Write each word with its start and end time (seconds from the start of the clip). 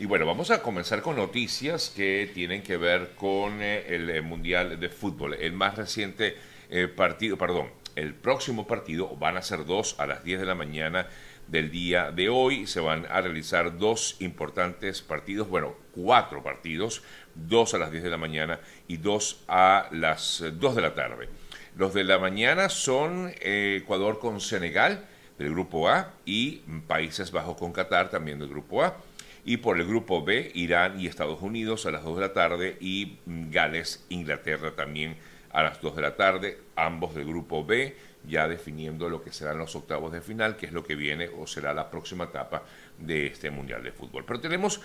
Y 0.00 0.06
bueno, 0.06 0.26
vamos 0.26 0.52
a 0.52 0.62
comenzar 0.62 1.02
con 1.02 1.16
noticias 1.16 1.92
que 1.94 2.30
tienen 2.32 2.62
que 2.62 2.76
ver 2.76 3.16
con 3.16 3.60
eh, 3.60 3.84
el 3.88 4.08
eh, 4.10 4.20
Mundial 4.20 4.78
de 4.78 4.90
Fútbol. 4.90 5.34
El 5.34 5.54
más 5.54 5.76
reciente 5.76 6.36
eh, 6.70 6.86
partido, 6.86 7.36
perdón, 7.36 7.70
el 7.96 8.14
próximo 8.14 8.64
partido 8.64 9.16
van 9.16 9.36
a 9.36 9.42
ser 9.42 9.64
dos 9.64 9.96
a 9.98 10.06
las 10.06 10.22
10 10.22 10.38
de 10.38 10.46
la 10.46 10.54
mañana 10.54 11.08
del 11.48 11.72
día 11.72 12.12
de 12.12 12.28
hoy. 12.28 12.68
Se 12.68 12.78
van 12.78 13.06
a 13.10 13.20
realizar 13.20 13.76
dos 13.76 14.14
importantes 14.20 15.02
partidos, 15.02 15.48
bueno, 15.48 15.74
cuatro 15.90 16.44
partidos, 16.44 17.02
dos 17.34 17.74
a 17.74 17.78
las 17.78 17.90
10 17.90 18.04
de 18.04 18.10
la 18.10 18.18
mañana 18.18 18.60
y 18.86 18.98
dos 18.98 19.42
a 19.48 19.88
las 19.90 20.44
2 20.60 20.76
de 20.76 20.82
la 20.82 20.94
tarde. 20.94 21.28
Los 21.76 21.92
de 21.92 22.04
la 22.04 22.20
mañana 22.20 22.68
son 22.68 23.32
Ecuador 23.40 24.20
con 24.20 24.40
Senegal 24.40 25.04
del 25.38 25.50
grupo 25.50 25.88
A 25.88 26.14
y 26.24 26.58
Países 26.86 27.32
Bajos 27.32 27.56
con 27.56 27.72
Qatar 27.72 28.10
también 28.10 28.38
del 28.38 28.48
grupo 28.48 28.84
A 28.84 28.96
y 29.48 29.56
por 29.56 29.80
el 29.80 29.86
grupo 29.86 30.22
B, 30.22 30.52
Irán 30.52 31.00
y 31.00 31.06
Estados 31.06 31.40
Unidos 31.40 31.86
a 31.86 31.90
las 31.90 32.04
2 32.04 32.16
de 32.16 32.20
la 32.20 32.34
tarde 32.34 32.76
y 32.82 33.16
Gales, 33.24 34.04
Inglaterra 34.10 34.76
también 34.76 35.16
a 35.52 35.62
las 35.62 35.80
2 35.80 35.96
de 35.96 36.02
la 36.02 36.16
tarde, 36.16 36.58
ambos 36.76 37.14
del 37.14 37.24
grupo 37.24 37.64
B, 37.64 37.96
ya 38.28 38.46
definiendo 38.46 39.08
lo 39.08 39.22
que 39.22 39.32
serán 39.32 39.56
los 39.56 39.74
octavos 39.74 40.12
de 40.12 40.20
final, 40.20 40.58
que 40.58 40.66
es 40.66 40.72
lo 40.72 40.84
que 40.84 40.96
viene 40.96 41.30
o 41.30 41.46
será 41.46 41.72
la 41.72 41.90
próxima 41.90 42.24
etapa 42.24 42.62
de 42.98 43.28
este 43.28 43.50
Mundial 43.50 43.82
de 43.82 43.90
Fútbol. 43.90 44.26
Pero 44.26 44.38
tenemos 44.38 44.82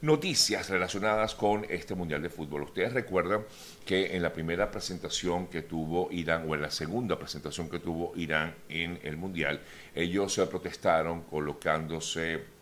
noticias 0.00 0.70
relacionadas 0.70 1.34
con 1.34 1.66
este 1.68 1.96
Mundial 1.96 2.22
de 2.22 2.30
Fútbol. 2.30 2.62
Ustedes 2.62 2.92
recuerdan 2.92 3.44
que 3.84 4.14
en 4.14 4.22
la 4.22 4.32
primera 4.32 4.70
presentación 4.70 5.48
que 5.48 5.62
tuvo 5.62 6.08
Irán, 6.12 6.48
o 6.48 6.54
en 6.54 6.62
la 6.62 6.70
segunda 6.70 7.18
presentación 7.18 7.68
que 7.68 7.80
tuvo 7.80 8.12
Irán 8.14 8.54
en 8.68 9.00
el 9.02 9.16
Mundial, 9.16 9.60
ellos 9.92 10.32
se 10.32 10.46
protestaron 10.46 11.22
colocándose 11.22 12.53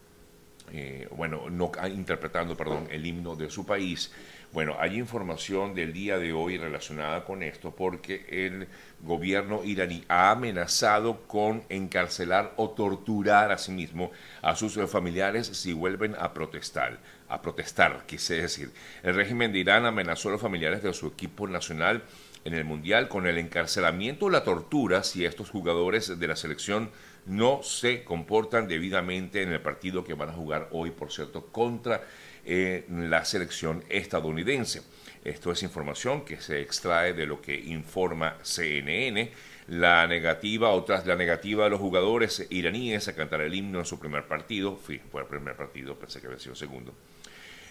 eh, 0.74 1.06
bueno, 1.14 1.50
no, 1.50 1.70
ah, 1.78 1.86
interpretando, 1.86 2.56
perdón, 2.56 2.88
el 2.90 3.04
himno 3.04 3.36
de 3.36 3.50
su 3.50 3.66
país. 3.66 4.10
Bueno, 4.52 4.76
hay 4.80 4.96
información 4.96 5.74
del 5.74 5.92
día 5.92 6.18
de 6.18 6.32
hoy 6.32 6.56
relacionada 6.56 7.26
con 7.26 7.42
esto 7.42 7.76
porque 7.76 8.24
el 8.28 8.68
gobierno 9.02 9.64
iraní 9.64 10.02
ha 10.08 10.30
amenazado 10.30 11.26
con 11.26 11.62
encarcelar 11.68 12.54
o 12.56 12.70
torturar 12.70 13.52
a 13.52 13.58
sí 13.58 13.72
mismo 13.72 14.12
a 14.40 14.56
sus 14.56 14.78
familiares 14.90 15.46
si 15.46 15.74
vuelven 15.74 16.16
a 16.18 16.32
protestar. 16.32 16.98
A 17.28 17.42
protestar, 17.42 18.04
quise 18.06 18.40
decir. 18.40 18.72
El 19.02 19.14
régimen 19.14 19.52
de 19.52 19.58
Irán 19.58 19.84
amenazó 19.84 20.30
a 20.30 20.32
los 20.32 20.40
familiares 20.40 20.82
de 20.82 20.94
su 20.94 21.06
equipo 21.06 21.46
nacional 21.48 22.02
en 22.44 22.54
el 22.54 22.64
Mundial 22.64 23.08
con 23.08 23.26
el 23.26 23.36
encarcelamiento 23.36 24.26
o 24.26 24.30
la 24.30 24.44
tortura 24.44 25.02
si 25.02 25.26
estos 25.26 25.50
jugadores 25.50 26.18
de 26.18 26.28
la 26.28 26.36
selección 26.36 26.90
no 27.26 27.62
se 27.62 28.04
comportan 28.04 28.66
debidamente 28.66 29.42
en 29.42 29.52
el 29.52 29.60
partido 29.60 30.04
que 30.04 30.14
van 30.14 30.30
a 30.30 30.32
jugar 30.32 30.68
hoy, 30.72 30.90
por 30.90 31.12
cierto, 31.12 31.46
contra 31.46 32.02
eh, 32.44 32.84
la 32.88 33.24
selección 33.24 33.84
estadounidense. 33.88 34.82
Esto 35.24 35.52
es 35.52 35.62
información 35.62 36.24
que 36.24 36.40
se 36.40 36.60
extrae 36.60 37.12
de 37.12 37.26
lo 37.26 37.40
que 37.40 37.54
informa 37.54 38.36
CNN. 38.42 39.30
La 39.68 40.08
negativa, 40.08 40.70
o 40.70 40.82
tras 40.82 41.06
la 41.06 41.14
negativa 41.14 41.64
de 41.64 41.70
los 41.70 41.80
jugadores 41.80 42.46
iraníes 42.50 43.06
a 43.06 43.14
cantar 43.14 43.40
el 43.40 43.54
himno 43.54 43.78
en 43.78 43.84
su 43.84 44.00
primer 44.00 44.26
partido, 44.26 44.76
fue 44.76 45.00
el 45.14 45.26
primer 45.26 45.54
partido, 45.54 45.96
pensé 45.96 46.20
que 46.20 46.26
había 46.26 46.40
sido 46.40 46.56
segundo. 46.56 46.92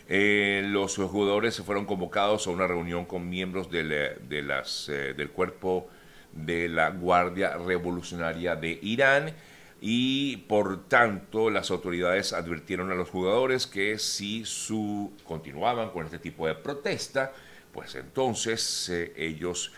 Eh, 0.08 0.64
los 0.66 0.96
jugadores 0.96 1.56
se 1.56 1.64
fueron 1.64 1.86
convocados 1.86 2.48
a 2.48 2.50
una 2.50 2.68
reunión 2.68 3.06
con 3.06 3.30
miembros 3.30 3.70
del, 3.70 3.92
eh, 3.92 5.28
cuerpo 5.34 5.90
de 6.34 6.70
la 6.70 6.90
Guardia 6.90 7.58
Revolucionaria 7.58 8.56
de 8.56 8.80
Irán 8.82 9.34
y 9.82 10.38
por 10.38 10.88
tanto 10.88 11.50
las 11.50 11.72
autoridades 11.72 12.34
advirtieron 12.34 12.92
a 12.92 12.96
los 12.96 13.10
jugadores 13.10 13.66
que 13.66 13.98
si 13.98 14.46
su, 14.46 15.12
continuaban 15.26 15.90
con 15.90 16.06
este 16.06 16.20
tipo 16.20 16.48
de 16.48 16.54
protesta, 16.56 17.34
pues 17.74 17.96
entonces 17.96 18.90
eh, 18.90 19.14
ellos 19.18 19.72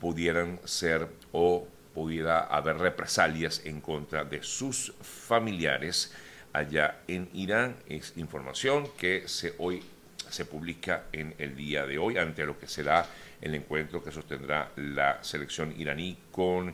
pudieran 0.00 0.60
ser 0.64 1.08
o 1.32 1.66
pudiera 1.94 2.40
haber 2.40 2.78
represalias 2.78 3.60
en 3.64 3.80
contra 3.80 4.24
de 4.24 4.42
sus 4.42 4.94
familiares 5.02 6.14
allá 6.52 7.00
en 7.06 7.28
Irán. 7.34 7.76
Es 7.86 8.16
información 8.16 8.88
que 8.96 9.28
se 9.28 9.54
hoy 9.58 9.82
se 10.30 10.46
publica 10.46 11.04
en 11.12 11.34
el 11.38 11.54
día 11.54 11.86
de 11.86 11.98
hoy 11.98 12.16
ante 12.16 12.46
lo 12.46 12.58
que 12.58 12.66
será 12.66 13.06
el 13.42 13.54
encuentro 13.54 14.02
que 14.02 14.10
sostendrá 14.10 14.70
la 14.76 15.22
selección 15.22 15.74
iraní 15.78 16.16
con 16.30 16.72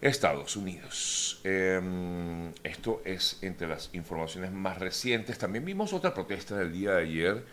Estados 0.00 0.56
Unidos. 0.56 1.40
Em, 1.44 2.52
esto 2.62 3.02
es 3.04 3.38
entre 3.42 3.66
las 3.66 3.90
informaciones 3.92 4.52
más 4.52 4.78
recientes. 4.78 5.38
También 5.38 5.64
vimos 5.64 5.92
otra 5.92 6.14
protesta 6.14 6.56
del 6.56 6.72
día 6.72 6.92
de 6.92 7.02
ayer 7.02 7.44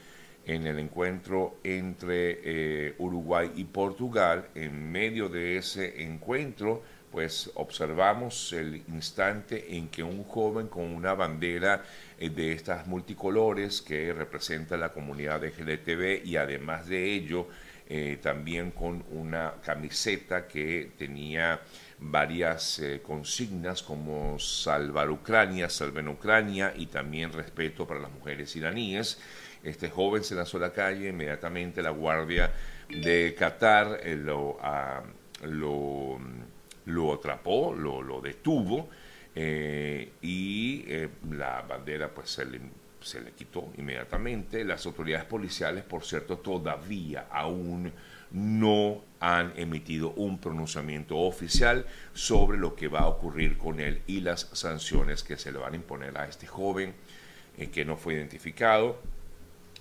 en 0.45 0.67
el 0.67 0.79
encuentro 0.79 1.57
entre 1.63 2.39
eh, 2.43 2.95
Uruguay 2.99 3.51
y 3.55 3.63
Portugal. 3.63 4.49
En 4.55 4.91
medio 4.91 5.29
de 5.29 5.57
ese 5.57 6.03
encuentro, 6.03 6.83
pues 7.11 7.51
observamos 7.55 8.51
el 8.53 8.83
instante 8.87 9.77
en 9.77 9.87
que 9.87 10.03
un 10.03 10.23
joven 10.23 10.67
con 10.67 10.83
una 10.85 11.13
bandera 11.13 11.83
eh, 12.19 12.29
de 12.29 12.51
estas 12.51 12.87
multicolores 12.87 13.81
que 13.81 14.11
representa 14.11 14.75
la 14.77 14.91
comunidad 14.91 15.43
LGTB 15.45 16.25
y 16.25 16.35
además 16.35 16.87
de 16.87 17.13
ello 17.13 17.47
eh, 17.87 18.17
también 18.21 18.71
con 18.71 19.03
una 19.11 19.55
camiseta 19.61 20.47
que 20.47 20.91
tenía 20.97 21.59
varias 21.99 22.79
eh, 22.79 23.01
consignas 23.03 23.83
como 23.83 24.39
salvar 24.39 25.09
Ucrania, 25.09 25.69
salven 25.69 26.07
Ucrania 26.07 26.73
y 26.75 26.85
también 26.85 27.33
respeto 27.33 27.85
para 27.85 27.99
las 27.99 28.11
mujeres 28.11 28.55
iraníes. 28.55 29.19
Este 29.63 29.89
joven 29.89 30.23
se 30.23 30.35
lanzó 30.35 30.57
a 30.57 30.61
la 30.61 30.71
calle, 30.71 31.09
inmediatamente 31.09 31.81
la 31.81 31.89
guardia 31.89 32.51
de 32.89 33.35
Qatar 33.37 33.99
eh, 34.01 34.15
lo, 34.15 34.57
ah, 34.61 35.03
lo, 35.43 36.19
lo, 36.85 37.13
atrapó, 37.13 37.73
lo, 37.73 38.01
lo 38.01 38.21
detuvo 38.21 38.89
y 39.35 40.85
la 41.31 41.63
bandera 41.63 42.07
pues 42.13 42.29
se 42.29 42.45
le 42.45 42.59
se 43.03 43.21
le 43.21 43.31
quitó 43.31 43.71
inmediatamente. 43.77 44.63
Las 44.63 44.85
autoridades 44.85 45.25
policiales, 45.25 45.83
por 45.83 46.03
cierto, 46.03 46.37
todavía 46.37 47.27
aún 47.31 47.91
no 48.31 49.03
han 49.19 49.53
emitido 49.55 50.11
un 50.11 50.39
pronunciamiento 50.39 51.17
oficial 51.17 51.85
sobre 52.13 52.57
lo 52.57 52.75
que 52.75 52.87
va 52.87 53.01
a 53.01 53.07
ocurrir 53.07 53.57
con 53.57 53.79
él 53.79 54.01
y 54.07 54.21
las 54.21 54.49
sanciones 54.53 55.23
que 55.23 55.37
se 55.37 55.51
le 55.51 55.59
van 55.59 55.73
a 55.73 55.75
imponer 55.75 56.17
a 56.17 56.27
este 56.27 56.47
joven 56.47 56.93
eh, 57.57 57.69
que 57.69 57.85
no 57.85 57.95
fue 57.95 58.15
identificado. 58.15 58.99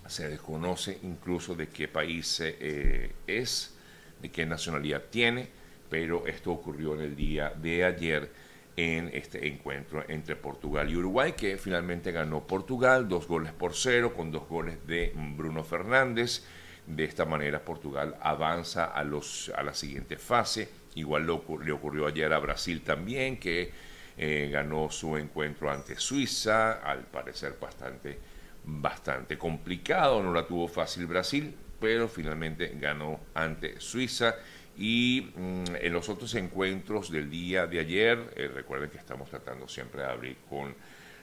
Se 0.07 0.29
desconoce 0.29 0.99
incluso 1.03 1.55
de 1.55 1.69
qué 1.69 1.89
país 1.89 2.41
eh, 2.41 3.13
es, 3.27 3.75
de 4.21 4.31
qué 4.31 4.45
nacionalidad 4.45 5.03
tiene, 5.11 5.49
pero 5.89 6.27
esto 6.27 6.53
ocurrió 6.53 6.95
en 6.95 7.01
el 7.01 7.17
día 7.17 7.51
de 7.51 7.85
ayer 7.85 8.31
en 8.77 9.11
este 9.13 9.47
encuentro 9.47 10.05
entre 10.09 10.37
Portugal 10.37 10.91
y 10.91 10.97
Uruguay, 10.97 11.33
que 11.33 11.59
finalmente 11.59 12.13
ganó 12.13 12.47
Portugal, 12.47 13.09
dos 13.09 13.27
goles 13.27 13.53
por 13.53 13.75
cero, 13.75 14.15
con 14.15 14.31
dos 14.31 14.49
goles 14.49 14.87
de 14.87 15.13
Bruno 15.37 15.63
Fernández. 15.65 16.45
De 16.87 17.05
esta 17.05 17.25
manera 17.25 17.65
Portugal 17.65 18.17
avanza 18.21 18.87
a, 18.87 19.05
los, 19.05 19.53
a 19.55 19.63
la 19.63 19.75
siguiente 19.75 20.17
fase. 20.17 20.69
Igual 20.95 21.27
le 21.27 21.73
ocurrió 21.73 22.07
ayer 22.07 22.33
a 22.33 22.39
Brasil 22.39 22.83
también, 22.83 23.39
que 23.39 23.71
eh, 24.17 24.51
ganó 24.53 24.91
su 24.91 25.17
encuentro 25.17 25.71
ante 25.71 25.97
Suiza, 25.97 26.73
al 26.73 27.01
parecer 27.05 27.57
bastante, 27.61 28.19
bastante 28.65 29.39
complicado, 29.39 30.23
no 30.23 30.33
la 30.33 30.47
tuvo 30.47 30.69
fácil 30.69 31.07
Brasil, 31.07 31.55
pero 31.81 32.09
finalmente 32.09 32.77
ganó 32.79 33.21
ante 33.35 33.81
Suiza 33.81 34.37
y 34.77 35.33
mm, 35.35 35.77
en 35.81 35.93
los 35.93 36.09
otros 36.09 36.35
encuentros 36.35 37.11
del 37.11 37.29
día 37.31 37.67
de 37.67 37.81
ayer, 37.81 38.33
eh, 38.37 38.49
recuerden 38.49 38.91
que 38.91 38.99
estamos 38.99 39.29
tratando 39.29 39.69
siempre 39.69 40.03
de 40.03 40.09
abrir 40.09 40.37
con 40.49 40.75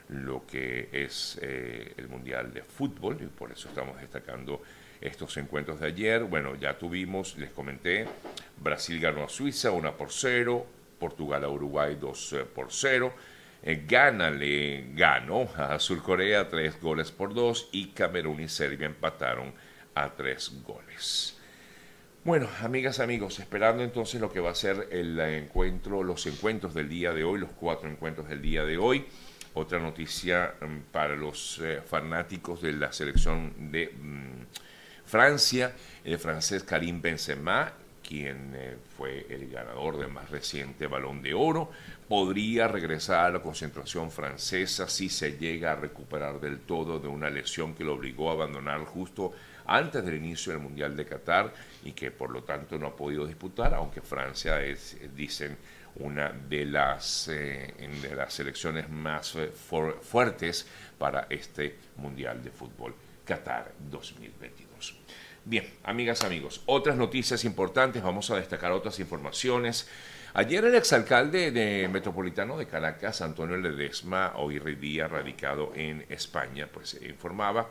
lo 0.09 0.45
que 0.45 0.89
es 0.91 1.39
eh, 1.41 1.93
el 1.97 2.07
Mundial 2.07 2.53
de 2.53 2.63
Fútbol 2.63 3.17
y 3.21 3.25
por 3.27 3.51
eso 3.51 3.69
estamos 3.69 3.99
destacando 3.99 4.61
estos 5.01 5.37
encuentros 5.37 5.79
de 5.79 5.87
ayer. 5.87 6.23
Bueno, 6.23 6.55
ya 6.55 6.77
tuvimos, 6.77 7.37
les 7.37 7.51
comenté, 7.51 8.07
Brasil 8.57 8.99
ganó 8.99 9.23
a 9.23 9.29
Suiza 9.29 9.71
1 9.71 9.97
por 9.97 10.11
0, 10.11 10.65
Portugal 10.99 11.43
a 11.43 11.49
Uruguay 11.49 11.97
2 11.99 12.33
eh, 12.33 12.45
por 12.45 12.67
0. 12.71 13.13
Ghana 13.61 14.31
le 14.31 14.93
ganó 14.93 15.49
a 15.57 15.77
Sur 15.79 16.01
Corea 16.01 16.47
3 16.47 16.79
goles 16.79 17.11
por 17.11 17.33
2 17.33 17.69
y 17.73 17.87
Camerún 17.87 18.39
y 18.39 18.47
Serbia 18.47 18.85
empataron 18.85 19.53
a 19.95 20.13
3 20.13 20.63
goles. 20.63 21.38
Bueno, 22.29 22.47
amigas, 22.61 22.99
amigos, 22.99 23.39
esperando 23.39 23.81
entonces 23.81 24.21
lo 24.21 24.31
que 24.31 24.39
va 24.39 24.51
a 24.51 24.53
ser 24.53 24.89
el 24.91 25.19
encuentro, 25.19 26.03
los 26.03 26.27
encuentros 26.27 26.75
del 26.75 26.87
día 26.87 27.11
de 27.11 27.23
hoy, 27.23 27.39
los 27.39 27.49
cuatro 27.49 27.89
encuentros 27.89 28.29
del 28.29 28.39
día 28.39 28.63
de 28.63 28.77
hoy. 28.77 29.03
Otra 29.55 29.79
noticia 29.79 30.53
mm, 30.61 30.91
para 30.91 31.15
los 31.15 31.59
eh, 31.63 31.81
fanáticos 31.83 32.61
de 32.61 32.73
la 32.73 32.93
selección 32.93 33.71
de 33.71 33.87
mm, 33.87 35.07
Francia, 35.07 35.73
el 36.03 36.19
francés 36.19 36.61
Karim 36.61 37.01
Benzema, 37.01 37.73
quien 38.07 38.53
eh, 38.53 38.75
fue 38.95 39.25
el 39.27 39.49
ganador 39.49 39.97
del 39.97 40.09
más 40.09 40.29
reciente 40.29 40.85
balón 40.85 41.23
de 41.23 41.33
oro, 41.33 41.71
podría 42.07 42.67
regresar 42.67 43.25
a 43.25 43.31
la 43.31 43.41
concentración 43.41 44.11
francesa 44.11 44.87
si 44.87 45.09
se 45.09 45.39
llega 45.39 45.71
a 45.71 45.77
recuperar 45.77 46.39
del 46.39 46.59
todo 46.59 46.99
de 46.99 47.07
una 47.07 47.31
lesión 47.31 47.73
que 47.73 47.83
lo 47.83 47.95
obligó 47.95 48.29
a 48.29 48.33
abandonar 48.33 48.81
justo 48.81 49.33
antes 49.69 50.03
del 50.03 50.15
inicio 50.15 50.51
del 50.51 50.61
Mundial 50.61 50.97
de 50.97 51.05
Qatar 51.05 51.53
y 51.83 51.91
que 51.91 52.09
por 52.09 52.31
lo 52.31 52.43
tanto 52.43 52.77
no 52.79 52.87
ha 52.87 52.95
podido 52.95 53.25
disputar, 53.25 53.73
aunque 53.75 54.01
Francia 54.01 54.61
es, 54.61 54.97
dicen, 55.15 55.57
una 55.95 56.29
de 56.29 56.65
las, 56.65 57.27
eh, 57.27 57.73
de 58.01 58.15
las 58.15 58.33
selecciones 58.33 58.89
más 58.89 59.35
eh, 59.35 59.51
fuertes 59.51 60.67
para 60.97 61.27
este 61.29 61.77
Mundial 61.97 62.43
de 62.43 62.49
Fútbol 62.49 62.95
Qatar 63.23 63.73
2022. 63.89 64.97
Bien, 65.45 65.65
amigas, 65.83 66.23
amigos, 66.23 66.63
otras 66.65 66.95
noticias 66.95 67.45
importantes, 67.45 68.01
vamos 68.01 68.29
a 68.31 68.35
destacar 68.37 68.71
otras 68.71 68.99
informaciones. 68.99 69.87
Ayer 70.33 70.65
el 70.65 70.75
exalcalde 70.75 71.51
de 71.51 71.87
Metropolitano 71.87 72.57
de 72.57 72.67
Caracas, 72.67 73.21
Antonio 73.21 73.57
Ledesma, 73.57 74.33
hoy 74.35 74.59
día 74.75 75.07
radicado 75.07 75.71
en 75.75 76.05
España, 76.09 76.67
pues 76.71 76.99
informaba 77.01 77.69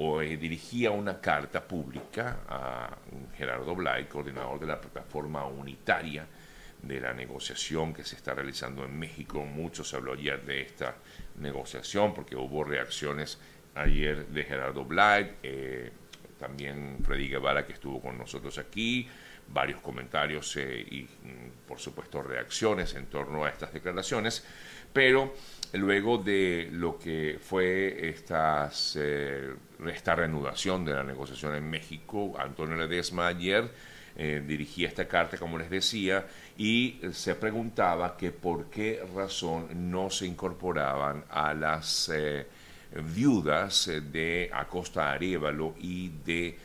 o 0.00 0.22
eh, 0.22 0.36
dirigía 0.36 0.90
una 0.92 1.20
carta 1.20 1.66
pública 1.66 2.38
a 2.48 2.96
Gerardo 3.36 3.74
Blay, 3.74 4.04
coordinador 4.04 4.60
de 4.60 4.66
la 4.66 4.80
plataforma 4.80 5.44
unitaria 5.44 6.24
de 6.80 7.00
la 7.00 7.12
negociación 7.12 7.92
que 7.92 8.04
se 8.04 8.14
está 8.14 8.32
realizando 8.32 8.84
en 8.84 8.96
México. 8.96 9.44
Mucho 9.44 9.82
se 9.82 9.96
habló 9.96 10.12
ayer 10.12 10.44
de 10.44 10.62
esta 10.62 10.94
negociación 11.40 12.14
porque 12.14 12.36
hubo 12.36 12.62
reacciones 12.62 13.40
ayer 13.74 14.26
de 14.28 14.44
Gerardo 14.44 14.84
Blay, 14.84 15.36
eh, 15.42 15.90
también 16.38 16.98
Freddy 17.02 17.28
Guevara 17.28 17.66
que 17.66 17.72
estuvo 17.72 18.00
con 18.00 18.16
nosotros 18.16 18.56
aquí, 18.58 19.08
varios 19.48 19.80
comentarios 19.80 20.56
eh, 20.56 20.86
y 20.90 21.02
mm, 21.02 21.66
por 21.66 21.78
supuesto 21.78 22.22
reacciones 22.22 22.94
en 22.94 23.06
torno 23.06 23.44
a 23.44 23.50
estas 23.50 23.72
declaraciones, 23.72 24.44
pero 24.92 25.34
luego 25.74 26.18
de 26.18 26.68
lo 26.72 26.98
que 26.98 27.38
fue 27.40 28.08
estas, 28.08 28.96
eh, 29.00 29.52
esta 29.86 30.14
reanudación 30.14 30.84
de 30.84 30.94
la 30.94 31.04
negociación 31.04 31.54
en 31.54 31.68
México, 31.68 32.34
Antonio 32.38 32.76
Ledesma 32.76 33.28
ayer 33.28 33.70
eh, 34.16 34.42
dirigía 34.44 34.88
esta 34.88 35.06
carta, 35.06 35.36
como 35.36 35.58
les 35.58 35.70
decía, 35.70 36.26
y 36.56 37.00
se 37.12 37.34
preguntaba 37.34 38.16
que 38.16 38.32
por 38.32 38.68
qué 38.70 39.00
razón 39.14 39.90
no 39.90 40.10
se 40.10 40.26
incorporaban 40.26 41.24
a 41.30 41.54
las 41.54 42.10
eh, 42.12 42.46
viudas 43.14 43.90
de 44.10 44.50
Acosta 44.52 45.12
Arevalo 45.12 45.74
y 45.78 46.08
de 46.24 46.58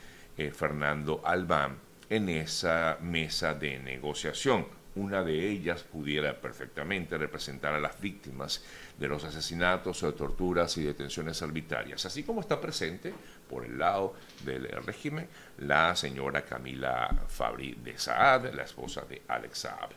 Fernando 0.51 1.21
Albán 1.23 1.77
en 2.13 2.29
esa 2.29 2.99
mesa 3.01 3.55
de 3.55 3.79
negociación. 3.79 4.67
Una 4.95 5.23
de 5.23 5.49
ellas 5.49 5.81
pudiera 5.81 6.39
perfectamente 6.39 7.17
representar 7.17 7.73
a 7.73 7.79
las 7.79 7.99
víctimas 7.99 8.63
de 8.99 9.07
los 9.07 9.23
asesinatos, 9.23 10.01
torturas 10.15 10.77
y 10.77 10.83
detenciones 10.83 11.41
arbitrarias, 11.41 12.05
así 12.05 12.21
como 12.21 12.41
está 12.41 12.61
presente 12.61 13.11
por 13.49 13.65
el 13.65 13.79
lado 13.79 14.13
del 14.45 14.67
régimen 14.85 15.27
la 15.57 15.95
señora 15.95 16.45
Camila 16.45 17.09
Fabri 17.27 17.79
de 17.83 17.97
Saad, 17.97 18.53
la 18.53 18.61
esposa 18.61 19.01
de 19.09 19.23
Alex 19.27 19.57
Saab. 19.57 19.89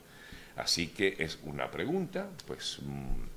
Así 0.57 0.87
que 0.89 1.17
es 1.19 1.39
una 1.43 1.71
pregunta, 1.71 2.31
pues 2.47 2.79
mm, 2.81 3.37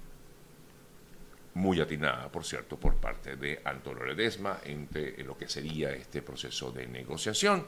muy 1.56 1.82
atinada, 1.82 2.32
por 2.32 2.46
cierto, 2.46 2.78
por 2.78 2.96
parte 2.96 3.36
de 3.36 3.62
Antonio 3.66 4.06
Ledesma 4.06 4.62
entre 4.64 5.22
lo 5.26 5.38
que 5.38 5.50
sería 5.50 5.92
este 5.92 6.22
proceso 6.22 6.72
de 6.72 6.88
negociación 6.88 7.66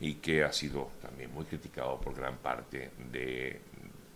y 0.00 0.14
que 0.14 0.44
ha 0.44 0.52
sido 0.52 0.92
también 1.00 1.32
muy 1.32 1.44
criticado 1.44 2.00
por 2.00 2.14
gran 2.14 2.38
parte 2.38 2.90
de, 3.10 3.60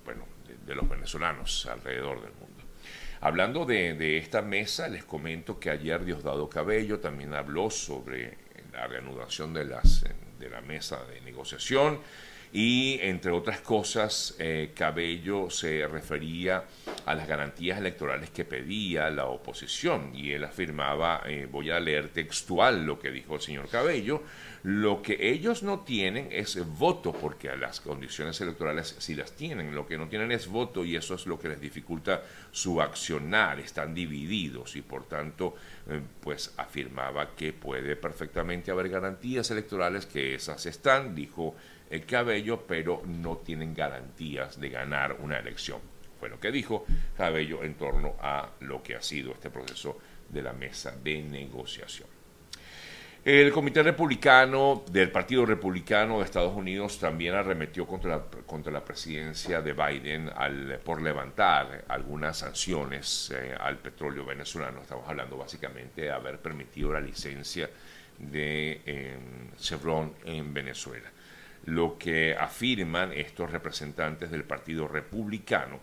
bueno, 0.05 0.25
de, 0.67 0.75
los 0.75 0.89
venezolanos 0.89 1.67
alrededor 1.67 2.21
del 2.21 2.33
mundo. 2.33 2.65
Hablando 3.23 3.65
de, 3.65 4.19
esta 4.19 4.43
mesa, 4.43 4.89
les 4.89 5.05
comento 5.05 5.59
que 5.59 5.71
ayer 5.71 6.05
Diosdado 6.05 6.49
Cabello 6.49 7.01
también 7.01 7.35
habló 7.35 7.71
sobre 7.71 8.39
la 8.73 8.87
reanudación 8.87 9.53
de, 9.53 9.65
las, 9.65 10.05
de 10.39 10.51
la 10.51 10.61
mesa 10.61 11.05
de 11.05 11.21
negociación 11.21 12.01
y 12.53 12.99
entre 13.03 13.31
otras 13.31 13.61
cosas 13.61 14.35
eh, 14.39 14.73
Cabello 14.75 15.51
se 15.51 15.87
refería 15.87 16.65
las 17.07 17.27
garantías 17.27 17.79
electorales 17.79 18.31
que 18.31 18.45
pedía 18.45 19.11
la 19.11 19.27
oposición. 19.27 20.13
Y 20.15 20.33
él 20.33 20.45
afirmaba, 20.45 21.23
eh, 21.27 21.49
voy 21.51 21.71
a 21.71 21.81
leer 21.81 22.09
textual 22.09 22.85
lo 22.85 22.99
que 22.99 23.11
dijo 23.11 23.35
el 23.35 23.41
señor 23.41 23.69
Cabello, 23.69 24.23
lo 24.63 25.01
que 25.01 25.31
ellos 25.31 25.63
no 25.63 25.81
tienen 25.81 26.29
es 26.31 26.59
voto, 26.79 27.13
porque 27.13 27.49
a 27.49 27.57
las 27.57 27.81
condiciones 27.81 28.41
electorales 28.41 28.95
sí 28.99 29.15
las 29.15 29.33
tienen, 29.33 29.75
lo 29.75 29.87
que 29.87 29.97
no 29.97 30.09
tienen 30.09 30.33
es 30.33 30.49
voto 30.49 30.85
y 30.85 30.97
eso 30.97 31.15
es 31.15 31.27
lo 31.27 31.39
que 31.39 31.49
les 31.49 31.61
dificulta 31.61 32.23
su 32.51 32.81
accionar, 32.81 33.59
están 33.59 33.95
divididos 33.95 34.77
y 34.77 34.83
por 34.83 35.09
tanto 35.09 35.55
eh, 35.89 36.01
pues 36.21 36.53
afirmaba 36.59 37.35
que 37.35 37.55
puede 37.55 37.97
perfectamente 37.97 38.71
haber 38.71 38.91
garantías 38.91 39.51
electorales, 39.51 40.05
que 40.05 40.35
esas 40.35 40.67
están, 40.67 41.15
dijo 41.15 41.57
el 41.89 42.05
Cabello, 42.05 42.65
pero 42.67 43.03
no 43.07 43.39
tienen 43.39 43.75
garantías 43.75 44.61
de 44.61 44.69
ganar 44.69 45.17
una 45.21 45.39
elección. 45.39 45.81
Fue 46.21 46.29
lo 46.29 46.39
que 46.39 46.53
dijo 46.53 46.85
Cabello 47.17 47.65
en 47.65 47.75
torno 47.75 48.15
a 48.21 48.51
lo 48.61 48.83
que 48.83 48.95
ha 48.95 49.03
sido 49.03 49.33
este 49.33 49.51
proceso 49.51 49.99
de 50.29 50.43
la 50.43 50.53
mesa 50.53 50.95
de 51.03 51.23
negociación. 51.23 52.09
El 53.23 53.53
Comité 53.53 53.83
Republicano 53.83 54.83
del 54.91 55.11
Partido 55.11 55.45
Republicano 55.45 56.19
de 56.19 56.25
Estados 56.25 56.57
Unidos 56.57 56.99
también 56.99 57.35
arremetió 57.35 57.87
contra 57.87 58.17
la, 58.17 58.23
contra 58.47 58.73
la 58.73 58.83
presidencia 58.83 59.61
de 59.61 59.75
Biden 59.75 60.31
por 60.83 61.03
levantar 61.03 61.85
algunas 61.89 62.39
sanciones 62.39 63.31
eh, 63.35 63.55
al 63.61 63.77
petróleo 63.77 64.25
venezolano. 64.25 64.81
Estamos 64.81 65.07
hablando 65.07 65.37
básicamente 65.37 66.03
de 66.03 66.11
haber 66.11 66.39
permitido 66.39 66.95
la 66.95 67.01
licencia 67.01 67.69
de 68.19 68.81
em, 68.87 69.55
Chevron 69.59 70.15
en 70.25 70.55
Venezuela. 70.55 71.11
Lo 71.67 71.99
que 71.99 72.35
afirman 72.35 73.13
estos 73.13 73.51
representantes 73.51 74.31
del 74.31 74.45
Partido 74.45 74.89
Republicano 74.89 75.81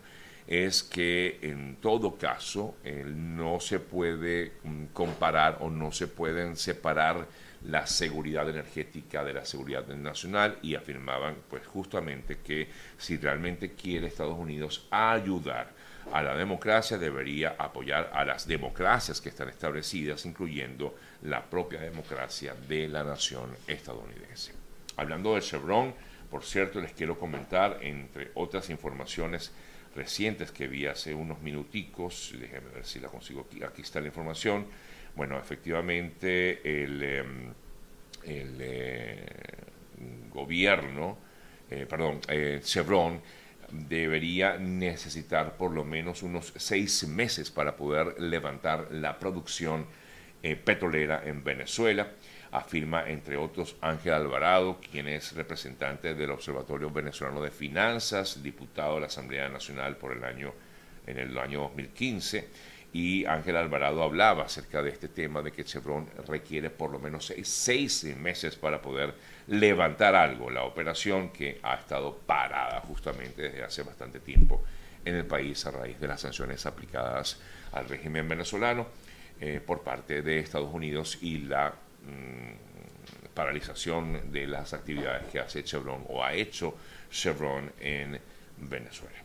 es 0.48 0.82
que 0.82 1.38
en 1.42 1.76
todo 1.76 2.16
caso 2.16 2.76
no 3.14 3.60
se 3.60 3.78
puede 3.80 4.52
mm, 4.64 4.86
comparar 4.94 5.58
o 5.60 5.68
no 5.68 5.92
se 5.92 6.08
pueden 6.08 6.56
separar 6.56 7.26
la 7.66 7.86
seguridad 7.86 8.48
energética 8.48 9.22
de 9.24 9.34
la 9.34 9.44
seguridad 9.44 9.86
nacional 9.88 10.58
y 10.62 10.74
afirmaban 10.74 11.36
pues 11.50 11.66
justamente 11.66 12.38
que 12.38 12.68
si 12.96 13.18
realmente 13.18 13.72
quiere 13.72 14.06
Estados 14.06 14.38
Unidos 14.38 14.86
ayudar 14.90 15.70
a 16.12 16.22
la 16.22 16.34
democracia 16.34 16.96
debería 16.96 17.56
apoyar 17.58 18.10
a 18.14 18.24
las 18.24 18.46
democracias 18.46 19.20
que 19.20 19.28
están 19.28 19.50
establecidas 19.50 20.24
incluyendo 20.24 20.96
la 21.22 21.44
propia 21.44 21.80
democracia 21.80 22.54
de 22.66 22.88
la 22.88 23.04
nación 23.04 23.50
estadounidense. 23.66 24.52
Hablando 24.96 25.34
de 25.34 25.42
Chevron, 25.42 25.94
por 26.30 26.42
cierto, 26.42 26.80
les 26.80 26.92
quiero 26.92 27.18
comentar 27.18 27.78
entre 27.82 28.30
otras 28.34 28.70
informaciones 28.70 29.52
recientes 29.94 30.50
que 30.52 30.68
vi 30.68 30.86
hace 30.86 31.14
unos 31.14 31.40
minuticos, 31.40 32.34
déjenme 32.38 32.70
ver 32.70 32.84
si 32.84 33.00
la 33.00 33.08
consigo 33.08 33.46
aquí, 33.48 33.62
aquí 33.62 33.82
está 33.82 34.00
la 34.00 34.08
información, 34.08 34.66
bueno, 35.14 35.38
efectivamente 35.38 36.60
el, 36.64 37.02
em, 37.02 37.52
eh, 38.24 39.26
gobierno, 40.30 41.18
eh, 41.70 41.86
perdón, 41.88 42.20
eh, 42.28 42.60
Chevron 42.62 43.20
debería 43.70 44.56
necesitar 44.58 45.56
por 45.56 45.72
lo 45.72 45.84
menos 45.84 46.22
unos 46.22 46.52
seis 46.56 47.06
meses 47.06 47.50
para 47.50 47.76
poder 47.76 48.20
levantar 48.20 48.88
la 48.92 49.18
producción 49.18 49.86
petrolera 50.64 51.22
en 51.26 51.42
Venezuela 51.42 52.12
afirma 52.50 53.08
entre 53.08 53.36
otros 53.36 53.76
Ángel 53.80 54.14
Alvarado, 54.14 54.80
quien 54.80 55.08
es 55.08 55.32
representante 55.32 56.14
del 56.14 56.30
Observatorio 56.30 56.90
Venezolano 56.90 57.42
de 57.42 57.50
Finanzas, 57.50 58.42
diputado 58.42 58.94
de 58.94 59.00
la 59.02 59.06
Asamblea 59.06 59.48
Nacional 59.48 59.96
por 59.96 60.12
el 60.12 60.24
año 60.24 60.52
en 61.06 61.18
el 61.18 61.38
año 61.38 61.60
2015 61.60 62.48
y 62.92 63.26
Ángel 63.26 63.56
Alvarado 63.56 64.02
hablaba 64.02 64.44
acerca 64.44 64.82
de 64.82 64.90
este 64.90 65.08
tema 65.08 65.42
de 65.42 65.52
que 65.52 65.64
Chevron 65.64 66.08
requiere 66.26 66.70
por 66.70 66.90
lo 66.90 66.98
menos 66.98 67.32
seis, 67.42 68.04
meses 68.16 68.56
para 68.56 68.80
poder 68.80 69.14
levantar 69.46 70.14
algo, 70.14 70.50
la 70.50 70.64
operación 70.64 71.30
que 71.30 71.60
ha 71.62 71.74
estado 71.74 72.16
parada 72.16 72.80
justamente 72.80 73.42
desde 73.42 73.62
hace 73.62 73.82
bastante 73.82 74.20
tiempo 74.20 74.64
en 75.04 75.14
el 75.14 75.26
país 75.26 75.64
a 75.66 75.70
raíz 75.70 76.00
de 76.00 76.08
las 76.08 76.22
sanciones 76.22 76.64
aplicadas 76.66 77.40
al 77.72 77.88
régimen 77.88 78.28
venezolano 78.28 78.86
eh, 79.40 79.60
por 79.64 79.82
parte 79.82 80.22
de 80.22 80.38
Estados 80.38 80.72
Unidos 80.72 81.18
y 81.20 81.38
la 81.38 81.74
Mm, 82.06 83.32
paralización 83.34 84.32
de 84.32 84.48
las 84.48 84.72
actividades 84.72 85.28
que 85.28 85.38
hace 85.38 85.62
Chevron 85.62 86.04
o 86.08 86.24
ha 86.24 86.32
hecho 86.32 86.74
Chevron 87.08 87.70
en 87.78 88.18
Venezuela. 88.56 89.16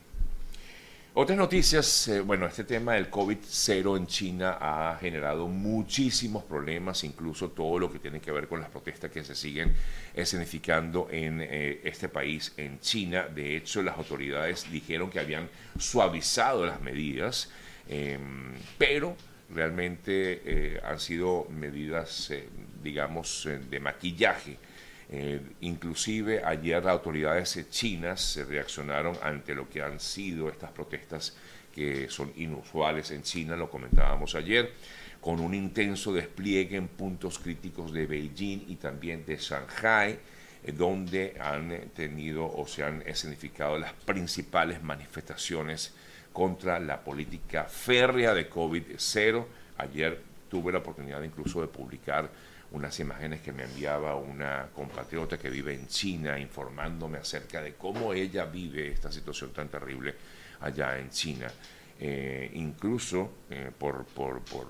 Otras 1.16 1.38
noticias, 1.38 2.08
eh, 2.08 2.22
bueno, 2.22 2.46
este 2.46 2.64
tema 2.64 2.94
del 2.94 3.10
COVID-0 3.10 3.98
en 3.98 4.08
China 4.08 4.58
ha 4.60 4.98
generado 5.00 5.48
muchísimos 5.48 6.44
problemas, 6.44 7.04
incluso 7.04 7.50
todo 7.50 7.78
lo 7.78 7.92
que 7.92 8.00
tiene 8.00 8.20
que 8.20 8.32
ver 8.32 8.48
con 8.48 8.62
las 8.62 8.70
protestas 8.70 9.12
que 9.12 9.24
se 9.24 9.36
siguen 9.36 9.76
escenificando 10.14 11.08
en 11.12 11.42
eh, 11.42 11.82
este 11.84 12.08
país, 12.10 12.54
en 12.58 12.80
China. 12.80 13.28
De 13.28 13.56
hecho, 13.58 13.82
las 13.82 13.98
autoridades 13.98 14.72
dijeron 14.72 15.10
que 15.10 15.20
habían 15.20 15.50
suavizado 15.78 16.66
las 16.66 16.82
medidas, 16.82 17.50
em, 17.88 18.54
pero 18.78 19.16
realmente 19.54 20.42
eh, 20.46 20.82
han 20.84 21.00
sido 21.00 21.48
medidas, 21.50 22.32
digamos, 22.82 23.48
de 23.70 23.80
maquillaje. 23.80 24.58
Eh, 25.16 25.40
inclusive 25.62 26.44
ayer 26.44 26.84
las 26.84 26.94
autoridades 26.94 27.70
chinas 27.70 28.40
reaccionaron 28.50 29.16
ante 29.22 29.54
lo 29.54 29.70
que 29.70 29.82
han 29.82 30.00
sido 30.00 30.50
estas 30.50 30.72
protestas 30.72 31.36
que 31.72 32.10
son 32.10 32.32
inusuales 32.38 33.12
en 33.12 33.22
China, 33.22 33.56
lo 33.56 33.70
comentábamos 33.70 34.34
ayer, 34.36 34.72
con 35.22 35.40
un 35.40 35.54
intenso 35.54 36.14
despliegue 36.14 36.78
en 36.78 36.88
puntos 36.88 37.40
críticos 37.40 37.94
de 37.94 38.06
Beijing 38.08 38.66
y 38.68 38.76
también 38.78 39.26
de 39.26 39.38
Shanghai, 39.38 40.18
eh, 40.64 40.72
donde 40.72 41.36
han 41.40 41.90
tenido 41.96 42.52
o 42.52 42.66
se 42.68 42.84
han 42.84 43.04
escenificado 43.06 43.78
las 43.78 43.94
principales 43.94 44.82
manifestaciones 44.82 45.94
contra 46.34 46.80
la 46.80 47.02
política 47.02 47.64
férrea 47.66 48.34
de 48.34 48.50
COVID-0. 48.50 49.46
Ayer 49.78 50.20
tuve 50.50 50.74
la 50.74 50.80
oportunidad 50.80 51.22
incluso 51.24 51.62
de 51.62 51.68
publicar 51.68 52.30
unas 52.72 53.00
imágenes 53.00 53.42
que 53.42 53.54
me 53.54 53.64
enviaba 53.64 54.16
una 54.16 54.68
compatriota 54.76 55.38
que 55.38 55.50
vive 55.50 55.76
en 55.76 55.88
China 55.88 56.40
informándome 56.40 57.20
acerca 57.20 57.62
de 57.62 57.76
cómo 57.76 58.14
ella 58.14 58.46
vive 58.46 58.92
esta 58.92 59.12
situación 59.12 59.52
tan 59.52 59.70
terrible 59.70 60.16
allá 60.62 60.98
en 60.98 61.10
China. 61.12 61.48
Eh, 62.00 62.50
incluso 62.56 63.30
eh, 63.50 63.72
por, 63.78 64.06
por, 64.06 64.42
por, 64.42 64.68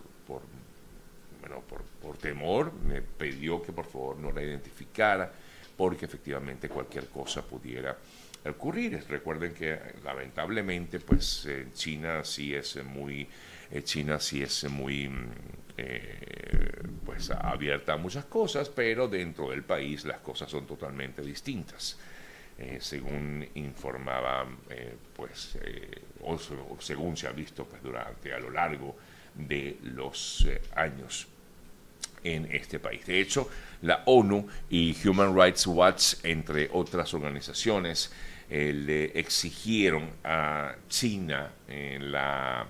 bueno, 1.39 1.61
por, 2.01 2.17
temor 2.17 2.71
me 2.73 3.01
pidió 3.01 3.61
que 3.61 3.73
por 3.73 3.85
favor 3.85 4.17
no 4.17 4.31
la 4.31 4.41
identificara 4.41 5.31
porque 5.75 6.05
efectivamente 6.05 6.69
cualquier 6.69 7.07
cosa 7.07 7.41
pudiera 7.41 7.97
ocurrir. 8.45 9.03
Recuerden 9.09 9.53
que 9.53 9.79
lamentablemente 10.03 10.99
pues 10.99 11.47
China 11.73 12.23
sí 12.23 12.53
es 12.53 12.83
muy 12.83 13.27
China 13.83 14.19
sí 14.19 14.43
es 14.43 14.65
muy 14.69 15.09
eh, 15.75 16.83
pues 17.03 17.31
abierta 17.31 17.93
a 17.93 17.97
muchas 17.97 18.25
cosas, 18.25 18.69
pero 18.69 19.07
dentro 19.07 19.49
del 19.49 19.63
país 19.63 20.05
las 20.05 20.19
cosas 20.19 20.49
son 20.49 20.67
totalmente 20.67 21.21
distintas. 21.21 21.97
Eh, 22.57 22.77
según 22.79 23.47
informaba, 23.55 24.45
eh, 24.69 24.95
pues, 25.15 25.57
según 26.79 27.17
se 27.17 27.27
ha 27.27 27.31
visto 27.31 27.65
pues, 27.65 27.81
durante 27.81 28.31
a 28.33 28.39
lo 28.39 28.51
largo 28.51 28.95
de 29.33 29.77
los 29.81 30.47
años 30.75 31.27
en 32.23 32.47
este 32.51 32.79
país. 32.79 33.05
De 33.07 33.19
hecho, 33.19 33.49
la 33.81 34.03
ONU 34.05 34.47
y 34.69 34.95
Human 35.05 35.35
Rights 35.35 35.65
Watch, 35.65 36.15
entre 36.23 36.69
otras 36.71 37.13
organizaciones, 37.15 38.13
le 38.49 39.05
exigieron 39.17 40.09
a 40.23 40.75
China 40.87 41.51
la 41.67 42.67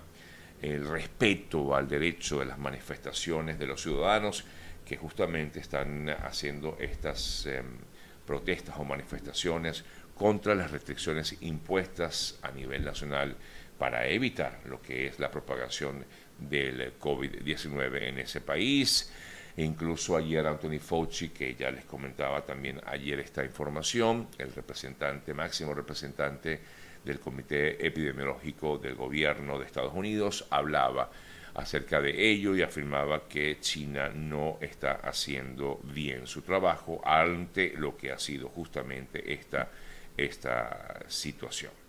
el 0.63 0.87
respeto 0.87 1.75
al 1.75 1.89
derecho 1.89 2.39
de 2.39 2.45
las 2.45 2.57
manifestaciones 2.57 3.59
de 3.59 3.67
los 3.67 3.81
ciudadanos 3.81 4.45
que 4.85 4.95
justamente 4.95 5.59
están 5.59 6.09
haciendo 6.09 6.77
estas 6.79 7.45
em, 7.47 7.65
protestas 8.25 8.75
o 8.77 8.85
manifestaciones 8.85 9.83
contra 10.15 10.55
las 10.55 10.71
restricciones 10.71 11.35
impuestas 11.41 12.39
a 12.41 12.51
nivel 12.51 12.85
nacional 12.85 13.35
para 13.77 14.07
evitar 14.07 14.61
lo 14.65 14.81
que 14.81 15.07
es 15.07 15.19
la 15.19 15.29
propagación 15.29 16.05
del 16.39 16.97
COVID-19 16.97 18.03
en 18.03 18.19
ese 18.19 18.39
país. 18.39 19.11
E 19.55 19.63
incluso 19.63 20.17
ayer 20.17 20.45
Anthony 20.47 20.79
Fauci, 20.79 21.29
que 21.29 21.53
ya 21.53 21.69
les 21.69 21.85
comentaba 21.85 22.43
también 22.43 22.81
ayer 22.85 23.19
esta 23.19 23.43
información, 23.43 24.27
el 24.37 24.51
representante, 24.51 25.33
máximo 25.33 25.73
representante 25.73 26.59
del 27.03 27.19
Comité 27.19 27.85
Epidemiológico 27.85 28.77
del 28.77 28.95
Gobierno 28.95 29.59
de 29.59 29.65
Estados 29.65 29.93
Unidos 29.93 30.47
hablaba 30.49 31.11
acerca 31.55 32.01
de 32.01 32.31
ello 32.31 32.55
y 32.55 32.63
afirmaba 32.63 33.27
que 33.27 33.59
China 33.59 34.09
no 34.09 34.57
está 34.59 34.93
haciendo 34.93 35.79
bien 35.83 36.25
su 36.25 36.41
trabajo 36.41 37.01
ante 37.05 37.73
lo 37.77 37.95
que 37.95 38.11
ha 38.11 38.17
sido 38.17 38.49
justamente 38.49 39.33
esta, 39.33 39.69
esta 40.17 41.03
situación. 41.07 41.82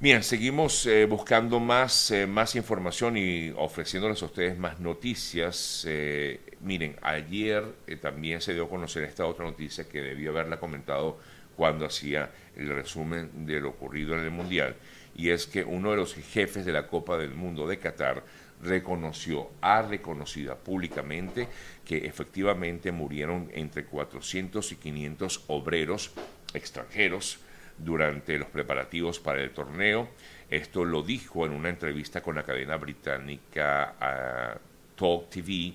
Bien, 0.00 0.22
seguimos 0.22 0.86
eh, 0.86 1.06
buscando 1.06 1.58
más, 1.58 2.12
eh, 2.12 2.28
más 2.28 2.54
información 2.54 3.16
y 3.16 3.50
ofreciéndoles 3.56 4.22
a 4.22 4.26
ustedes 4.26 4.56
más 4.56 4.78
noticias. 4.78 5.84
Eh, 5.88 6.38
miren, 6.60 6.94
ayer 7.02 7.64
también 8.00 8.40
se 8.40 8.54
dio 8.54 8.66
a 8.66 8.68
conocer 8.68 9.02
esta 9.02 9.26
otra 9.26 9.44
noticia 9.44 9.88
que 9.88 10.00
debió 10.00 10.30
haberla 10.30 10.60
comentado 10.60 11.18
cuando 11.56 11.84
hacía 11.84 12.30
el 12.54 12.68
resumen 12.68 13.44
de 13.44 13.58
lo 13.58 13.70
ocurrido 13.70 14.14
en 14.14 14.20
el 14.20 14.30
Mundial, 14.30 14.76
y 15.16 15.30
es 15.30 15.48
que 15.48 15.64
uno 15.64 15.90
de 15.90 15.96
los 15.96 16.14
jefes 16.14 16.64
de 16.64 16.72
la 16.72 16.86
Copa 16.86 17.18
del 17.18 17.34
Mundo 17.34 17.66
de 17.66 17.80
Qatar 17.80 18.22
reconoció, 18.62 19.50
ha 19.60 19.82
reconocido 19.82 20.56
públicamente 20.58 21.48
que 21.84 22.06
efectivamente 22.06 22.92
murieron 22.92 23.50
entre 23.52 23.84
400 23.84 24.70
y 24.70 24.76
500 24.76 25.44
obreros 25.48 26.12
extranjeros 26.54 27.40
durante 27.78 28.38
los 28.38 28.48
preparativos 28.48 29.18
para 29.20 29.42
el 29.42 29.50
torneo. 29.50 30.08
Esto 30.50 30.84
lo 30.84 31.02
dijo 31.02 31.46
en 31.46 31.52
una 31.52 31.68
entrevista 31.68 32.22
con 32.22 32.36
la 32.36 32.42
cadena 32.42 32.76
británica 32.76 33.94
ah, 34.00 34.58
Talk 34.96 35.30
TV 35.30 35.74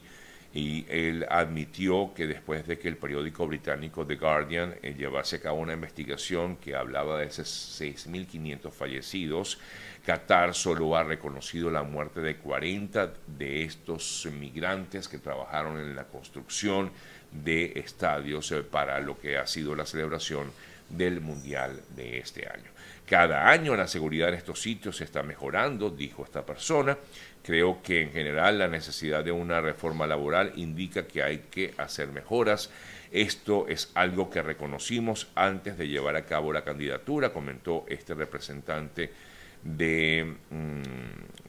y 0.54 0.86
él 0.88 1.26
admitió 1.30 2.14
que 2.14 2.28
después 2.28 2.68
de 2.68 2.78
que 2.78 2.88
el 2.88 2.98
periódico 2.98 3.48
británico 3.48 4.06
The 4.06 4.16
Guardian 4.18 4.76
eh, 4.84 4.94
llevase 4.96 5.38
a 5.38 5.42
cabo 5.42 5.60
una 5.60 5.74
investigación 5.74 6.58
que 6.58 6.76
hablaba 6.76 7.20
de 7.20 7.26
esos 7.26 7.48
6.500 7.82 8.72
fallecidos, 8.72 9.60
Qatar 10.06 10.54
solo 10.54 10.96
ha 10.96 11.04
reconocido 11.04 11.72
la 11.72 11.82
muerte 11.82 12.20
de 12.20 12.36
40 12.36 13.14
de 13.26 13.64
estos 13.64 14.28
migrantes 14.40 15.08
que 15.08 15.18
trabajaron 15.18 15.80
en 15.80 15.96
la 15.96 16.04
construcción 16.04 16.92
de 17.32 17.74
estadios 17.78 18.52
eh, 18.52 18.62
para 18.62 19.00
lo 19.00 19.18
que 19.20 19.38
ha 19.40 19.48
sido 19.48 19.76
la 19.76 19.88
celebración 19.88 20.52
del 20.90 21.22
Mundial 21.22 21.82
de 21.96 22.20
este 22.20 22.48
año. 22.48 22.72
Cada 23.08 23.50
año 23.50 23.76
la 23.76 23.88
seguridad 23.88 24.30
en 24.30 24.36
estos 24.36 24.62
sitios 24.62 24.98
se 24.98 25.04
está 25.04 25.24
mejorando, 25.24 25.90
dijo 25.90 26.24
esta 26.24 26.46
persona, 26.46 26.98
Creo 27.44 27.84
que 27.84 28.02
en 28.02 28.12
general 28.14 28.58
la 28.58 28.70
necesidad 28.70 29.24
de 29.24 29.34
una 29.34 29.60
reforma 29.60 30.08
laboral 30.08 30.54
indica 30.56 31.06
que 31.06 31.22
hay 31.22 31.40
que 31.52 31.74
hacer 31.78 32.08
mejoras. 32.08 32.72
Esto 33.12 33.68
es 33.68 33.92
algo 33.96 34.30
que 34.30 34.42
reconocimos 34.42 35.28
antes 35.36 35.78
de 35.78 35.90
llevar 35.90 36.16
a 36.16 36.26
cabo 36.26 36.54
la 36.54 36.64
candidatura, 36.64 37.34
comentó 37.34 37.86
este 37.90 38.14
representante 38.14 39.12
mm, 39.66 40.32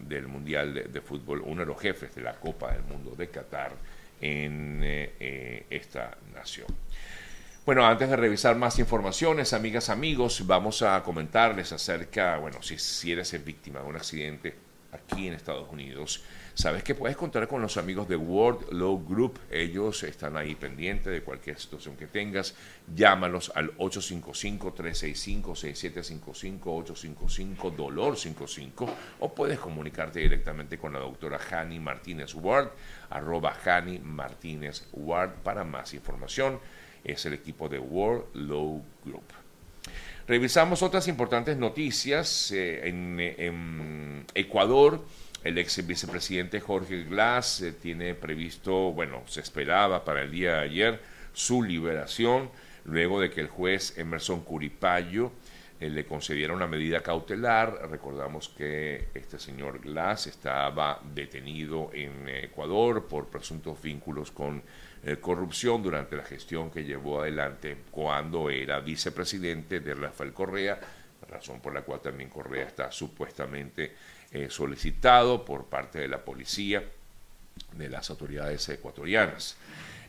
del 0.01 0.27
Mundial 0.27 0.75
de, 0.93 1.01
Fútbol, 1.01 1.43
uno 1.47 1.61
de 1.61 1.67
los 1.67 1.81
jefes 1.81 2.13
de 2.17 2.23
la 2.23 2.35
Copa 2.35 2.73
del 2.73 2.83
Mundo 2.83 3.15
de 3.17 3.29
Qatar 3.29 3.73
en 4.21 4.81
eh, 4.83 5.13
eh, 5.21 5.67
esta 5.71 6.19
nación. 6.35 6.67
Bueno, 7.67 7.85
antes 7.87 8.11
de 8.11 8.17
revisar 8.17 8.57
más 8.57 8.79
informaciones, 8.79 9.55
amigas, 9.55 9.89
amigos, 9.89 10.47
vamos 10.47 10.83
a 10.83 11.03
comentarles 11.03 11.73
acerca, 11.73 12.37
bueno, 12.37 12.59
si, 12.61 13.11
eres 13.11 13.43
víctima 13.43 13.81
de 13.81 13.87
un 13.87 13.97
accidente 13.97 14.55
aquí 14.93 15.29
en 15.29 15.33
Estados 15.33 15.73
Unidos. 15.73 16.23
Sabes 16.53 16.85
que 16.85 16.95
puedes 16.95 17.17
contar 17.17 17.49
con 17.49 17.63
los 17.63 17.79
amigos 17.79 18.07
de 18.07 18.17
World 18.17 18.71
Law 18.71 19.03
Group. 19.03 19.39
Ellos 19.51 20.03
están 20.03 20.37
ahí 20.37 20.55
pendientes 20.57 21.11
de 21.11 21.23
cualquier 21.23 21.59
situación 21.59 21.97
que 21.97 22.07
tengas. 22.07 22.55
Llámalos 22.95 23.51
al 23.55 23.75
855-365-6755, 23.79 26.61
855-DOLOR55 26.61 28.91
o 29.21 29.35
puedes 29.35 29.59
comunicarte 29.59 30.21
directamente 30.21 30.77
con 30.77 30.93
la 30.93 30.99
doctora 30.99 31.41
Hani 31.51 31.81
Martínez 31.81 32.35
Ward, 32.35 32.73
arroba 33.09 33.57
Hani 33.65 34.01
Martínez 34.01 34.87
Ward 34.93 35.37
para 35.43 35.65
más 35.65 35.95
información. 35.95 36.61
Es 37.05 37.27
el 37.27 37.35
equipo 37.35 37.69
de 37.69 37.79
World 37.79 38.25
Law 38.35 38.83
Group. 39.05 39.45
Revisamos 40.27 40.83
otras 40.83 41.07
importantes 41.07 41.59
noticias. 41.59 42.51
Eh, 42.51 42.89
en, 42.89 44.25
Ecuador, 44.35 45.05
el 45.43 45.59
ex 45.59 45.87
vicepresidente 45.87 46.61
Jorge 46.61 47.05
Glass 47.05 47.61
eh, 47.61 47.73
tiene 47.73 48.15
previsto, 48.15 48.93
bueno, 48.93 49.23
se 49.27 49.41
esperaba 49.41 50.03
para 50.03 50.23
el 50.23 50.31
día 50.31 50.55
de 50.55 50.61
ayer 50.61 51.01
su 51.35 51.63
liberación, 51.63 52.51
luego 52.87 53.21
de 53.21 53.31
que 53.31 53.43
el 53.43 53.49
juez 53.49 53.99
Emerson 53.99 54.41
Curipayo 54.41 55.31
eh, 55.79 55.91
le 55.91 56.07
concediera 56.07 56.55
una 56.55 56.67
medida 56.67 57.03
cautelar. 57.03 57.91
Recordamos 57.91 58.49
que 58.49 59.09
este 59.13 59.39
señor 59.39 59.81
Glass 59.81 60.27
estaba 60.27 61.03
detenido 61.15 61.91
en 61.93 62.31
Ecuador 62.31 63.07
por 63.07 63.27
presuntos 63.27 63.83
vínculos 63.83 64.31
con 64.31 64.63
eh, 65.07 65.19
corrupción 65.19 65.83
durante 65.83 66.17
la 66.17 66.25
gestión 66.25 66.71
que 66.71 66.83
llevó 66.83 67.21
adelante 67.21 67.77
cuando 67.91 68.49
era 68.49 68.81
vicepresidente 68.81 69.81
de 69.81 69.95
Rafael 69.95 70.33
Correa, 70.33 70.81
razón 71.29 71.61
por 71.61 71.75
la 71.75 71.83
cual 71.83 72.01
también 72.01 72.31
Correa 72.31 72.67
está 72.67 72.91
supuestamente 72.91 73.95
eh, 74.33 74.49
solicitado 74.49 75.45
por 75.45 75.67
parte 75.67 75.99
de 75.99 76.09
la 76.09 76.25
policía 76.25 76.83
de 77.73 77.89
las 77.91 78.09
autoridades 78.09 78.67
ecuatorianas. 78.71 79.59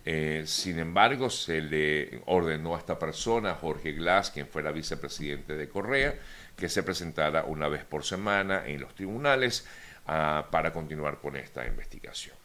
Eh, 0.05 0.43
sin 0.45 0.79
embargo, 0.79 1.29
se 1.29 1.61
le 1.61 2.21
ordenó 2.27 2.75
a 2.75 2.79
esta 2.79 2.97
persona, 2.97 3.55
Jorge 3.55 3.91
Glass, 3.91 4.31
quien 4.31 4.47
fuera 4.47 4.71
vicepresidente 4.71 5.55
de 5.55 5.67
Correa, 5.67 6.15
que 6.55 6.69
se 6.69 6.83
presentara 6.83 7.43
una 7.43 7.67
vez 7.67 7.83
por 7.83 8.05
semana 8.05 8.65
en 8.65 8.79
los 8.79 8.95
tribunales 8.95 9.67
ah, 10.05 10.47
para 10.51 10.71
continuar 10.71 11.19
con 11.19 11.35
esta 11.35 11.65
investigación. 11.67 12.44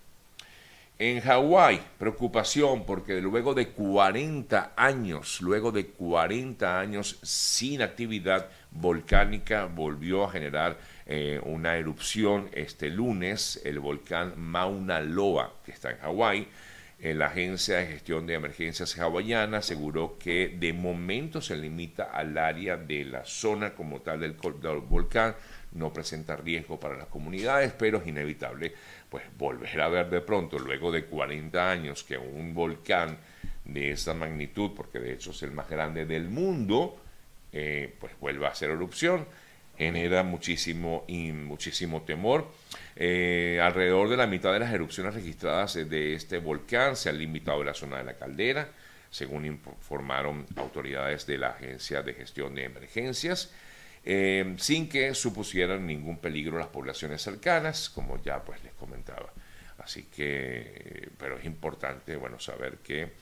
En 1.03 1.23
Hawái, 1.23 1.81
preocupación 1.99 2.85
porque 2.85 3.23
luego 3.23 3.55
de 3.55 3.69
40 3.69 4.75
años, 4.77 5.41
luego 5.41 5.73
de 5.73 5.87
40 5.87 6.79
años 6.79 7.19
sin 7.23 7.81
actividad 7.81 8.51
volcánica, 8.71 9.65
volvió 9.65 10.25
a 10.25 10.31
generar 10.31 10.77
eh, 11.07 11.41
una 11.43 11.79
erupción 11.79 12.51
este 12.53 12.91
lunes, 12.91 13.63
el 13.65 13.81
volcán 13.81 14.35
Mauna 14.37 15.01
Loa, 15.01 15.55
que 15.65 15.73
está 15.73 15.91
en 15.91 16.01
Hawái. 16.01 16.49
Eh, 16.99 17.15
la 17.15 17.29
Agencia 17.29 17.79
de 17.79 17.87
Gestión 17.87 18.27
de 18.27 18.35
Emergencias 18.35 18.99
hawaiana 18.99 19.59
aseguró 19.59 20.19
que 20.19 20.55
de 20.61 20.75
momento 20.75 21.41
se 21.41 21.57
limita 21.57 22.11
al 22.13 22.37
área 22.37 22.77
de 22.77 23.07
la 23.07 23.25
zona 23.25 23.71
como 23.71 24.03
tal 24.03 24.21
del, 24.21 24.37
del 24.61 24.81
volcán, 24.81 25.35
no 25.73 25.95
presenta 25.95 26.37
riesgo 26.37 26.79
para 26.79 26.99
las 26.99 27.07
comunidades, 27.07 27.73
pero 27.73 27.99
es 27.99 28.07
inevitable 28.07 28.75
pues 29.11 29.25
volver 29.37 29.81
a 29.81 29.89
ver 29.89 30.09
de 30.09 30.21
pronto, 30.21 30.59
luego 30.59 30.93
de 30.93 31.05
40 31.05 31.71
años, 31.71 32.05
que 32.05 32.17
un 32.17 32.55
volcán 32.55 33.19
de 33.65 33.91
esta 33.91 34.15
magnitud, 34.15 34.71
porque 34.75 35.01
de 35.01 35.13
hecho 35.13 35.33
es 35.33 35.43
el 35.43 35.51
más 35.51 35.69
grande 35.69 36.07
del 36.07 36.29
mundo, 36.29 36.97
eh, 37.53 37.95
pues 37.99 38.13
vuelva 38.21 38.49
a 38.49 38.53
hacer 38.53 38.71
erupción, 38.71 39.27
genera 39.77 40.23
muchísimo, 40.23 41.05
y 41.09 41.33
muchísimo 41.33 42.03
temor. 42.03 42.49
Eh, 42.95 43.59
alrededor 43.63 44.09
de 44.09 44.17
la 44.17 44.27
mitad 44.27 44.53
de 44.53 44.61
las 44.61 44.73
erupciones 44.73 45.15
registradas 45.15 45.75
de 45.75 46.15
este 46.15 46.39
volcán 46.39 46.97
se 46.97 47.09
han 47.09 47.19
limitado 47.19 47.63
a 47.63 47.65
la 47.65 47.75
zona 47.75 47.99
de 47.99 48.05
la 48.05 48.15
caldera, 48.15 48.69
según 49.11 49.45
informaron 49.45 50.47
autoridades 50.57 51.27
de 51.27 51.39
la 51.39 51.49
Agencia 51.49 52.03
de 52.03 52.15
Gestión 52.15 52.55
de 52.55 52.65
Emergencias. 52.65 53.53
Eh, 54.05 54.55
sin 54.59 54.89
que 54.89 55.15
supusieran 55.15 55.87
ningún 55.87 56.19
peligro 56.19 56.57
a 56.57 56.61
las 56.61 56.69
poblaciones 56.69 57.21
cercanas, 57.23 57.91
como 57.91 58.23
ya 58.23 58.43
pues 58.43 58.63
les 58.65 58.73
comentaba. 58.75 59.31
Así 59.79 60.05
que, 60.05 61.09
pero 61.19 61.39
es 61.39 61.45
importante, 61.45 62.17
bueno, 62.17 62.39
saber 62.39 62.79
que 62.79 63.13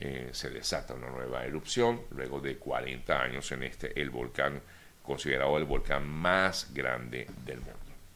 eh, 0.00 0.30
se 0.32 0.50
desata 0.50 0.94
una 0.94 1.10
nueva 1.10 1.44
erupción 1.44 2.02
luego 2.10 2.40
de 2.40 2.56
40 2.56 3.20
años 3.20 3.50
en 3.52 3.64
este, 3.64 4.00
el 4.00 4.10
volcán, 4.10 4.60
considerado 5.02 5.56
el 5.58 5.64
volcán 5.64 6.06
más 6.06 6.72
grande 6.72 7.26
del 7.44 7.58
mundo. 7.58 7.87